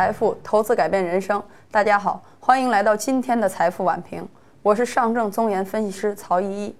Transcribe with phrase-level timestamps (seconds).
[0.00, 1.42] 财富，投资改变人生。
[1.70, 4.26] 大家好，欢迎来到今天的财富晚评，
[4.62, 6.74] 我是上证综研分析师曹依依。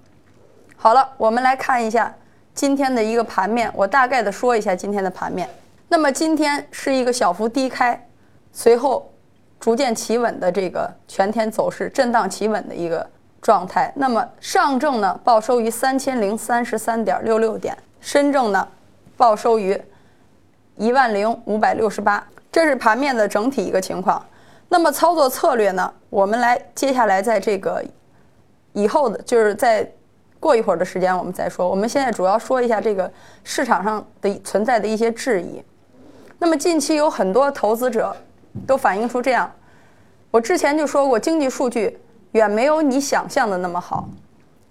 [0.75, 2.15] 好了，我们来看一下
[2.55, 5.47] 今天的一个盘面，我大概的说一下今天的盘面。
[5.89, 8.09] 那么今天是一个小幅低开，
[8.53, 9.13] 随后
[9.59, 13.07] 逐渐企稳的这个全天走势震荡企稳的一个
[13.43, 13.93] 状态。
[13.97, 18.67] 那么上证呢报收于三千零三十三点六六点，深证呢
[19.19, 19.79] 报收于。
[20.77, 24.25] 一万零五百六十八，这是盘面的整体一个情况。
[24.69, 25.93] 那么操作策略呢？
[26.09, 27.85] 我们来接下来在这个
[28.73, 29.89] 以后的，就是在
[30.39, 31.69] 过一会儿的时间我们再说。
[31.69, 33.11] 我们现在主要说一下这个
[33.45, 35.63] 市场上的存在的一些质疑。
[36.39, 38.17] 那么近期有很多投资者
[38.67, 39.51] 都反映出这样，
[40.31, 41.99] 我之前就说过，经济数据
[42.33, 44.09] 远没有你想象的那么好。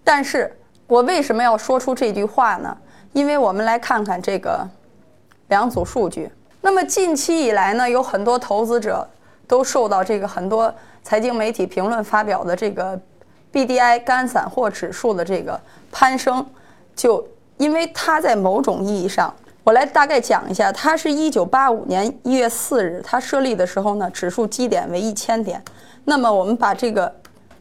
[0.04, 0.58] 但是
[0.88, 2.78] 我为什么要说出这句话呢？
[3.14, 4.68] 因为我们来看看这个。
[5.50, 6.32] 两组数据。
[6.62, 9.08] 那么近期以来呢，有很多投资者
[9.48, 13.00] 都受到这个很多财经媒体评论发表的这个
[13.52, 15.60] B D I 干散货指数的这个
[15.92, 16.46] 攀升，
[16.96, 17.26] 就
[17.58, 25.64] 因为它在某种意义上，我来大概讲一下，它是一九八五年一月四日它设立的时候呢，指数基点为一千点。
[26.06, 27.14] 那么我们把这个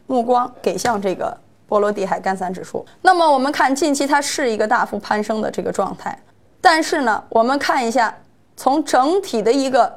[0.07, 1.35] 目光给向这个
[1.67, 2.85] 波罗的海干散指数。
[3.01, 6.17] 那么我们看近期它是一个大幅攀升的这个状态。
[6.61, 8.13] 但是呢，我们看一下，
[8.59, 9.89] 从整体的一个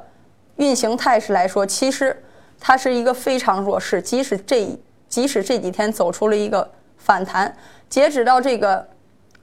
[0.55, 2.23] 运行态势来说，其实
[2.61, 4.01] 它是一个非常弱势。
[4.01, 4.65] 即使这
[5.09, 7.53] 即使这几天走出了一个反弹，
[7.89, 8.87] 截止到这个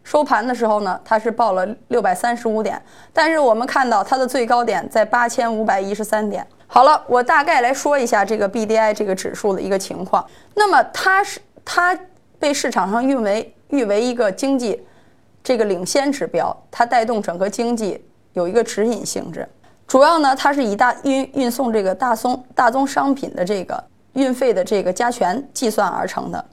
[0.02, 2.82] 收盘的时候呢，它是报了六百三十五点。
[3.12, 6.46] 但是我们看到它的最高点在八千五百一十三点。
[6.66, 10.26] 好了，我大概来说一下这个 B D I 这个指数的一个情况。
[10.54, 11.94] 那么它是它
[12.38, 14.82] 被市场上誉为誉为一个经济。
[15.42, 19.48] 这个领先指标，它带动整个经济有一个指引性质。
[19.86, 23.82] 主要呢，它是以大运运送这个大宗大宗商品的这个
[24.12, 26.44] 运费的这个加权计算而成的。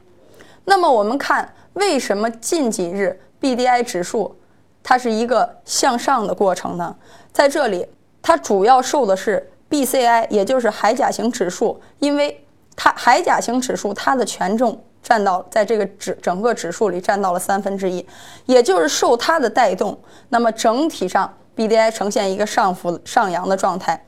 [0.65, 4.35] 那么我们看，为什么近几日 B D I 指数
[4.81, 6.95] 它是一个向上的过程呢？
[7.31, 7.85] 在这里，
[8.21, 12.44] 它主要受的是 B C I，也就是海甲型指数，因为
[12.75, 14.81] 它海甲型指数它的权重。
[15.03, 18.05] 占到在这个指整个指数里占到了三分之一，
[18.45, 24.01] 也就是受它的带动，那么整体上 B D I 呈现一个上浮上扬的状态。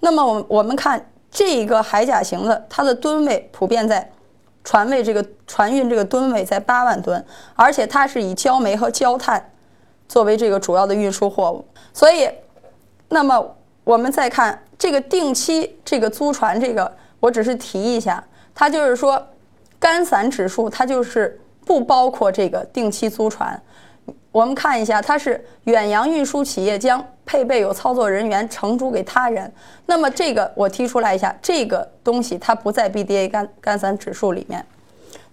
[0.00, 4.10] 那么我我们看这个海甲型的，它的吨位普遍在
[4.64, 7.22] 船位这个船运这个吨位在八万吨，
[7.54, 9.50] 而且它是以焦煤和焦炭
[10.08, 11.64] 作为这个主要的运输货物。
[11.92, 12.30] 所以，
[13.10, 16.90] 那么我们再看这个定期这个租船这个，
[17.20, 18.24] 我只是提一下，
[18.54, 19.22] 它就是说。
[19.82, 23.60] 干散指数它就是不包括这个定期租船。
[24.30, 29.52] 我们看一下，它是远洋运输企业将配备有操作人员承租给他人。
[29.86, 34.64] 那么这个我提出来一下，这个东西它不在 B D A 干干散指数里面。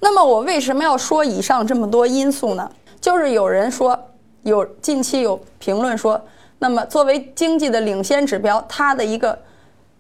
[0.01, 2.69] 那么我为什么要说以上这么多因素呢？
[2.99, 3.97] 就是有人说，
[4.43, 6.21] 有近期有评论说，
[6.59, 9.39] 那么作为经济的领先指标，它的一个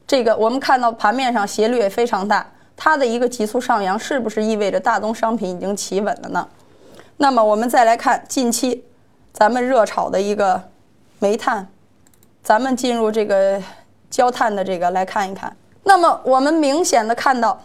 [0.05, 2.45] 这个我们看到盘面上斜率也非常大。
[2.75, 6.47] 它的一个急速上扬，是不是意味着大宗商品已经企稳了呢？
[7.21, 8.81] 那么我们再来看近期
[9.33, 10.61] 咱们热炒的一个
[11.19, 11.67] 煤炭，
[12.41, 13.61] 咱们进入这个
[14.09, 15.53] 焦炭的这个来看一看。
[15.83, 17.61] 那么我们明显的看到，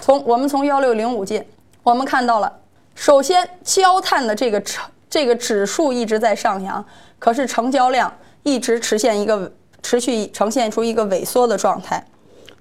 [0.00, 1.44] 从我们从幺六零五进，
[1.82, 2.50] 我们看到了，
[2.94, 6.82] 首先焦炭的这个成这个指数一直在上扬，
[7.18, 8.10] 可是成交量
[8.44, 9.52] 一直呈现一个
[9.82, 12.02] 持续呈现出一个萎缩的状态。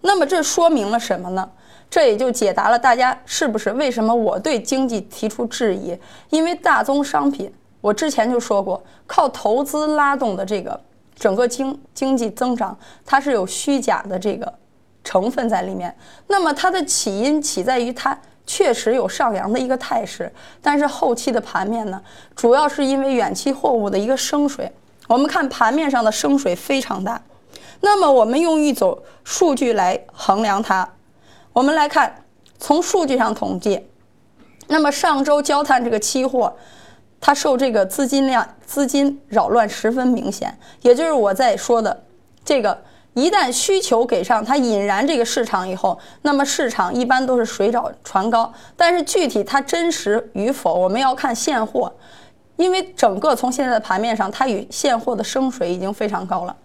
[0.02, 1.50] 那么这说明了什么呢？
[1.90, 5.98] 这也就解答了大家是不是为什么我对经济提出质疑？
[6.30, 7.52] 因为大宗商品，
[7.82, 10.80] 我之前就说过，靠投资拉动的这个
[11.16, 14.54] 整个经经济增长，它是有虚假的这个
[15.04, 15.96] 成分在里面。
[16.28, 20.32] 那么它的起因起在于它确实有上扬的一个态势，
[20.62, 22.00] 但是后期的盘面呢，
[22.36, 24.72] 主要是因为远期货物的一个升水。
[25.08, 27.20] 我们看盘面上的升水非常大。
[27.82, 30.88] 那么我们用一组数据来衡量它。
[31.60, 32.24] 我们来看，
[32.58, 33.86] 从数据上统计，
[34.68, 36.56] 那么上周焦炭这个期货，
[37.20, 40.58] 它受这个资金量、资金扰乱十分明显。
[40.84, 42.06] 也就是我在说的
[42.46, 42.82] 这个，
[43.14, 48.54] 一旦需求给上，它引燃这个市场以后，那么市场一般都是水涨船高。
[48.78, 51.94] 但是具体它真实与否，我们要看现货，
[52.56, 56.56] 因为整个从现在的盘面上，它与现货的升水已经非常高了。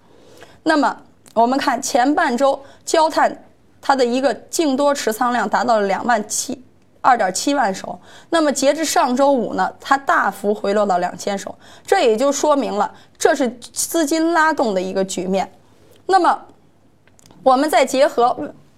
[0.63, 0.97] 那么
[1.35, 3.37] 我们看前半周焦炭。
[3.87, 6.59] 它的一个净多持仓量达到了两万七
[7.03, 8.01] 二点七万手，
[8.31, 11.55] 那么截至上周五呢，它大幅回落到两千手，
[11.87, 15.53] 这也就说明了这是资金拉动的一个局面。
[16.07, 16.41] 那么
[17.43, 18.35] 我们再结合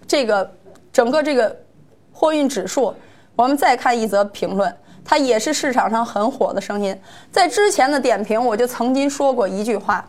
[0.08, 0.52] 这个
[0.92, 1.56] 整个这个
[2.12, 2.92] 货运指数，
[3.36, 7.00] 我们再看一则评论，它也是市场上很火的声音。
[7.30, 10.04] 在之前的点评，我就曾经说过一句话，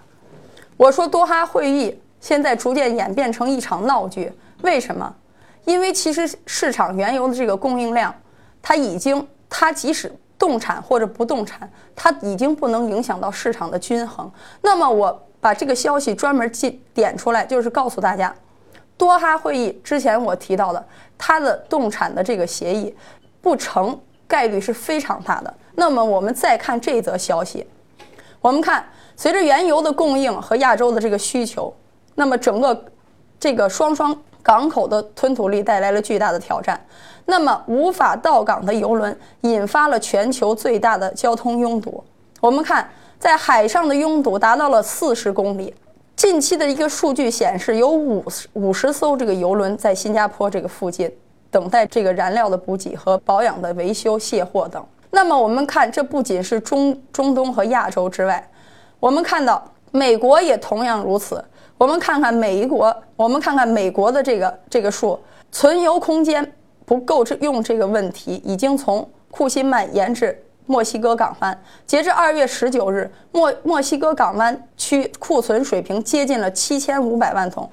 [0.76, 4.34] 我说多哈会议现在逐渐演变成一场闹剧。
[4.62, 5.15] 为什么？
[5.65, 8.13] 因为其实市场原油的这个供应量，
[8.62, 10.09] 它已经它即使
[10.39, 14.31] 动产或者不动产，它已经不能影响到市场的均衡。
[14.62, 18.33] 那么我把这个消息专门记点出来，就是告诉大家，
[18.98, 20.86] 多哈会议之前我提到的，
[21.18, 22.95] 它的动产的这个协议
[23.42, 25.53] 不成概率是非常大的。
[25.75, 27.68] 那么我们再看这则消息，
[28.39, 28.88] 我们看
[29.18, 31.75] 随着原油的供应和亚洲的这个需求，
[32.15, 32.86] 那么整个
[33.38, 34.18] 这个双双。
[34.48, 36.80] 港口的吞吐力带来了巨大的挑战，
[37.26, 42.02] 那么无法到港的油轮引发了全球最大的交通拥堵。
[42.40, 42.90] 我们看，
[43.20, 45.76] 在海上的拥堵达到了四十公里。
[46.16, 48.24] 近期的一个数据显示，有五
[48.54, 51.12] 五十艘这个油轮在新加坡这个附近
[51.52, 54.82] 等待这个燃料的补给和保养的维修卸货等。
[55.12, 58.50] 那么我们看，这不仅是中中东和亚洲之外，
[59.02, 59.62] 我们看到
[59.92, 61.44] 美国也同样如此。
[61.77, 65.19] 我们看看美国，我们看看美国的这个这个数，
[65.51, 66.53] 存油空间
[66.85, 71.62] 不够这用这个问题，已经从库欣曼延至墨西哥港湾。
[71.85, 77.69] 截至二月十九日，墨墨西哥港湾区库存水平接近了七千五百万桶，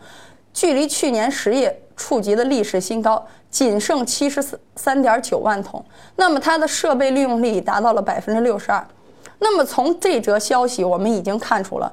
[0.52, 5.82] 距离去年十月触及的历史新高仅剩七十四三点九万桶。
[6.16, 8.86] 那么它的设备利用率达到了百分之六十二。
[9.38, 11.92] 那么从这则消息，我们已经看出了。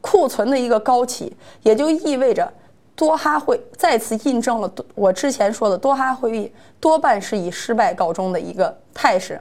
[0.00, 2.50] 库存的一个高企，也就意味着
[2.94, 9.40] 多哈会再次印证了我之前说的多哈会议多半是以失败告终的一个态势。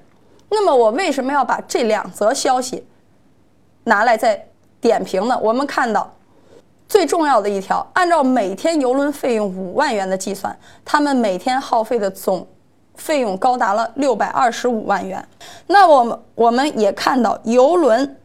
[0.49, 2.85] 那么我为什么要把这两则消息
[3.83, 4.47] 拿来再
[4.81, 5.39] 点评呢？
[5.41, 6.11] 我们看到
[6.87, 12.47] 最重要的一条，按照每天邮轮费用五万元的计算，他们每天耗费的总
[12.95, 15.23] 费用高达了六百二十五万元。
[15.67, 18.17] 那我们我们也看到邮轮。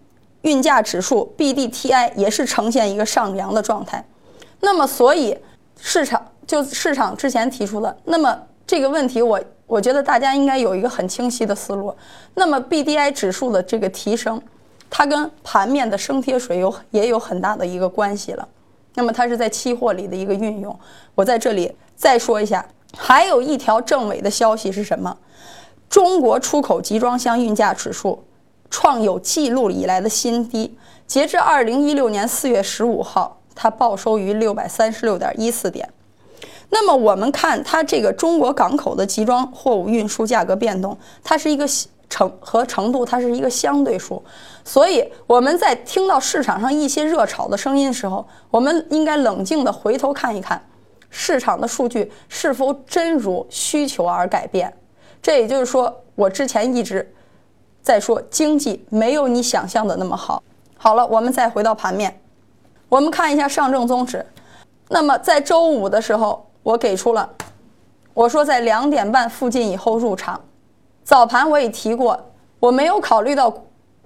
[0.43, 4.05] 运价指数 BDTI 也是呈现一个上扬的状态，
[4.61, 5.37] 那么所以
[5.81, 8.37] 市场就市场之前提出的，那么
[8.67, 11.95] 这个问题我我觉得大家应该有一个很清晰的思路。
[12.35, 14.41] 那么 BDI 指数的这个提升，
[14.91, 18.47] 它跟盘面的升贴水有也有很大的一个关系了。
[18.95, 20.79] 那么它是在期货里的一个运用。
[21.15, 22.67] 我在这里再说一下，
[22.97, 25.17] 还有一条政委的消息是什么？
[25.89, 28.23] 中国出口集装箱运价指数。
[28.73, 30.75] 创有记录以来的新低，
[31.07, 35.87] 截至二零一六年四月十五号，它报收于六百三十六点一四点。
[36.71, 41.69] 那么我们看它这个中国港口的集装货物运输价格变动，它是一个
[42.09, 44.23] 程和程度，它是一个相对数。
[44.65, 50.67] 所以我们在听到市场上一些热炒的声音的时候，我们应该冷静地回头看一看
[51.11, 54.73] 市场的数据是否真如需求而改变。
[55.21, 57.15] 这也就是说，我之前一直。
[57.83, 60.43] 再说，经济没有你想象的那么好。
[60.77, 62.21] 好了，我们再回到盘面，
[62.89, 64.25] 我们看一下上证综指。
[64.89, 67.29] 那么在周五的时候，我给出了，
[68.15, 70.41] 我说在两点半附近以后入场。
[71.03, 72.19] 早盘我也提过，
[72.61, 73.53] 我没有考虑到，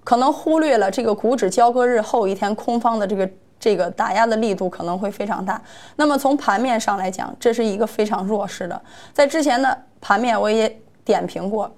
[0.04, 3.28] 可能忽略了这个股指交割日后一天空方的这个
[3.61, 5.61] 这个打压的力度可能会非常大。
[5.97, 8.80] 那么从盘面上来讲，这是一个非常弱势的。
[9.12, 11.71] 在之前的盘面我也点评过。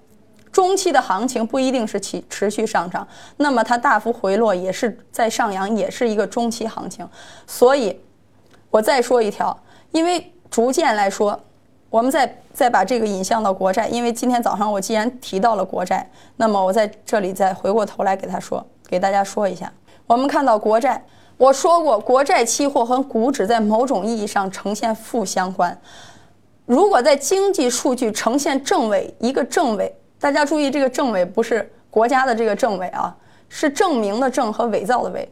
[0.52, 7.08] 中期的行情不一定是持持续上涨，那么它大幅回落也是在上扬，也是一个中期行情。
[7.46, 8.00] 所以，
[8.70, 9.56] 我再说一条，
[9.92, 11.38] 因为逐渐来说，
[11.90, 19.72] 我们再再把这个引向到国债，因为今天早上我既然提到了国债，那么我在这里再回过头来给他说，给大家说一下，
[20.06, 21.04] 我们看到国债，
[21.36, 25.78] 我说过国债期货和股指在某种意义上呈现负相关。
[26.66, 29.94] 如果在经济数据呈现正位，一个正位。
[30.20, 33.14] 大家注意，这个政委不是国家的这个政委啊，
[33.48, 35.28] 是证明的证和伪造的伪，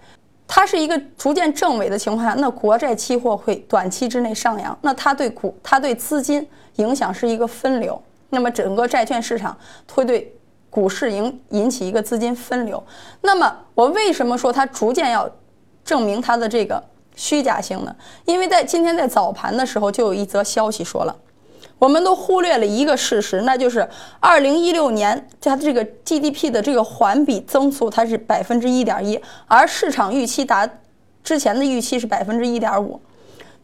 [0.46, 8.00] 它是一个逐渐正伪的情况下，那国债期货会短期之内上扬，那它对股它对资金影响是一个分流，
[8.30, 9.56] 那么整个债券市场
[9.92, 10.32] 会对
[10.70, 12.82] 股市引引起一个资金分流。
[13.22, 15.28] 那么我为什么说它逐渐要
[15.84, 16.82] 证明它的这个
[17.16, 17.94] 虚假性呢？
[18.24, 21.16] 因为在今天在早盘的时候就有一则消息说了。
[21.78, 23.86] 我们都忽略了一个事实，那就是
[24.18, 30.68] 二零一六年它这个 GDP 的这个环比增速它是百分之一点一，而市场预期达
[31.22, 33.00] 之前的预期是百分之一点五。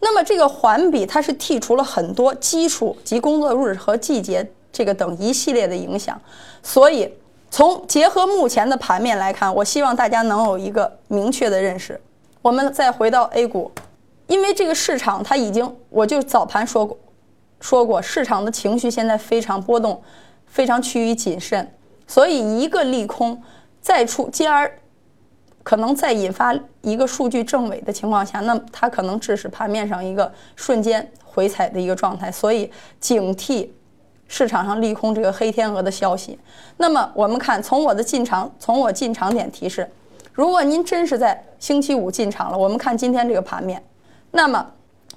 [0.00, 6.20] 那么这个环比它是剔除了很多基础及工作日和季节这个等一系列的影响，
[6.62, 7.08] 所以
[7.50, 12.00] 从结合目前的盘面来看，我希望大家能有一个明确的认识。
[12.42, 13.70] 我们再回到 A 股，
[14.26, 16.98] 因为这个市场它已经，我就早盘说过，
[17.62, 20.02] 说过市场的情绪现在非常波动，
[20.46, 21.72] 非常趋于谨慎，
[22.08, 23.40] 所以一个利空
[23.80, 24.70] 再出，继而
[25.62, 33.68] 可能再引发一个数据正伪的情况下，那它可能致使盘面上一个瞬间回踩的一个状态，所以警惕
[34.26, 36.36] 市场上利空这个黑天鹅的消息。
[36.78, 39.88] 那么我们看，从我的进场，从我进场点提示，
[40.32, 43.80] 如果您真是在星期五进场了，我们看今天这个盘面，
[44.32, 44.66] 那么。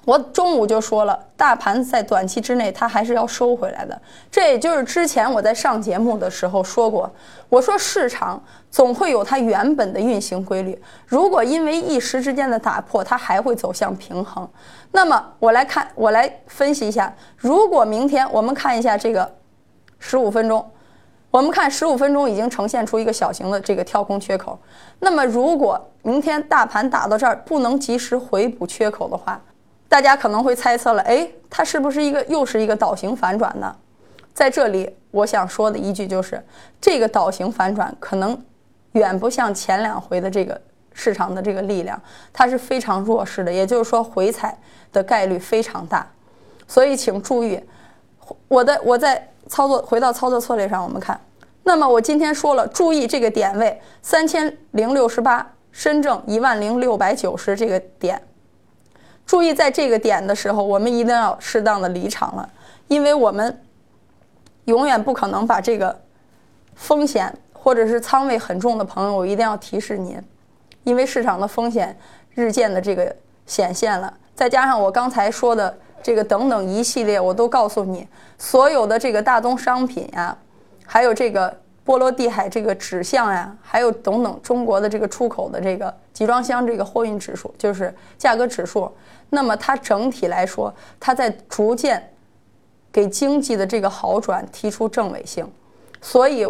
[0.06, 4.00] 我中午就说了，大盘在短期之内它还是要收回来的。
[4.30, 7.10] 这也就是之前我在上节目的时候说过，
[7.48, 10.80] 我说市场总会有它原本的运行规律。
[11.06, 14.48] 如果因为一时之间的打破，它还会走向平衡。
[14.92, 19.28] 那么我来看，我来分析一下，如果明天我们看一下这个
[19.98, 20.64] 十五分钟，
[21.32, 24.56] 我们看十五分钟已经呈现出一个小型的这个跳空缺口。
[25.00, 29.42] 那么如果明天大盘打到这儿不能及时回补缺口的话，
[29.88, 33.74] 大家可能会猜测了，哎，它是不是一个又是一个倒型反转呢？
[34.34, 36.44] 在这里，我想说的一句就是，
[36.80, 38.38] 这个倒型反转可能
[38.92, 40.60] 远不像前两回的这个
[40.92, 41.98] 市场的这个力量，
[42.32, 44.58] 它是非常弱势的，也就是说回踩
[44.92, 46.06] 的概率非常大。
[46.68, 47.58] 所以请注意，
[48.48, 51.18] 我的我在操作回到操作策略上，我们看，
[51.62, 58.20] 那么我今天说了，注意这个点位三千零六十八，深证一万零六百九十这个点。
[59.26, 62.48] 注意，在这个点的时候，我们一定要适当的离场了，
[62.86, 63.62] 因为我们
[64.66, 66.00] 永远不可能把这个
[66.74, 70.16] 风险或者是仓位很重的朋友，一定要提示您，
[70.84, 71.98] 因为市场的风险
[72.34, 73.14] 日渐的这个
[73.46, 78.06] 显现了，再加上我刚才说的这个等等一系列，我都告诉你，
[78.38, 80.38] 所有的这个大宗商品呀，
[80.84, 81.56] 还有这个。
[81.86, 88.92] 波罗的海这个指向呀，还有等等中国的这个出口的这个集装箱这个货运指数，就是价格指数。
[89.30, 92.12] 那么它整体来说，它在逐渐
[92.90, 95.48] 给经济的这个好转提出正伪性。
[96.02, 96.44] 所以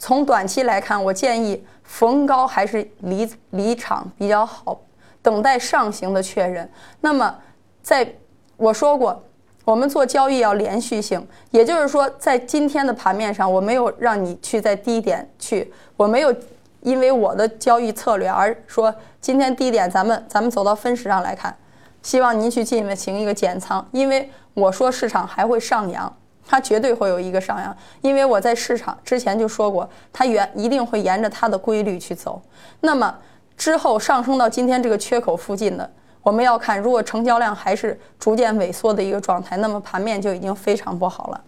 [0.00, 4.80] 从短期来看，我建议逢高还是离离场比较好，
[5.22, 6.68] 等待上行的确认。
[7.00, 7.34] 那么
[7.82, 8.12] 在
[8.56, 9.24] 我说过。
[9.70, 16.34] 我们做交易要连续性，也就是说，在今天的盘面上，我没有让你去在低点去，我没有
[16.80, 21.56] 因为我的交易策略而说今天低点，咱们咱们走到分时上来看，
[22.02, 26.12] 希望您去进行一个减仓，因为我说市场还会上扬，
[26.44, 32.42] 它绝对会有一个上扬，因为我在市场之前就说过，它原一定会沿着它的规律去走，
[32.80, 33.16] 那么
[33.56, 35.88] 之后上升到今天这个缺口附近的。
[36.22, 41.40] 我们要看，如果成交量还是逐渐萎缩的一个状态，那么盘面就已经非常不好了。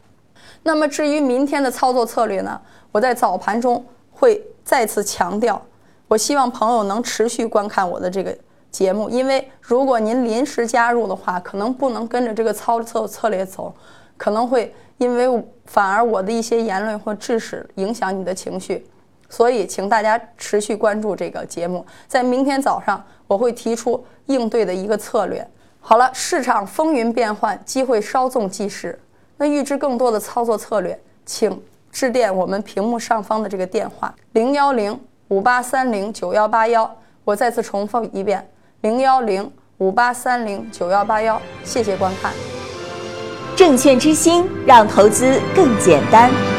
[0.63, 2.61] 那么至于明天的操作策略呢？
[2.91, 5.61] 我在早盘中会再次强调，
[6.09, 8.37] 我希望朋友能持续观看我的这个
[8.71, 13.75] 节目，因为如果您临时加入的话，可能不能跟着这个操作策略走，
[14.17, 18.87] 可能会因为反而我的一些言论或致使影响你的情绪。
[19.29, 21.85] 所以，请大家持续关注这个节目。
[22.07, 23.03] 在明天早上，
[23.33, 25.47] 我会提出应对的一个策略。
[25.81, 28.99] 好了，市场风云变幻，机会稍纵即逝。
[29.39, 31.59] 那预知更多的操作策略，请
[31.91, 36.89] 致电我们屏幕上方的这个电话：零幺零五八三零九幺八幺。
[37.25, 38.47] 我再次重复一遍：
[38.83, 41.41] 零幺零五八三零九幺八幺。
[41.65, 42.33] 谢谢观看。
[43.57, 46.52] 证券之星，让投资更简单。